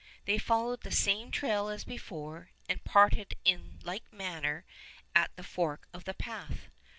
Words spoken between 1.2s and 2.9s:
trail as before, and